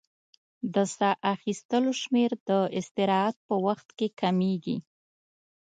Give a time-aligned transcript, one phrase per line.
[0.73, 4.77] د سا اخیستلو شمېر د استراحت په وخت کې کمېږي.